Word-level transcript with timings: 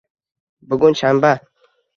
Bugun 0.71 0.99
shanba. 1.03 1.35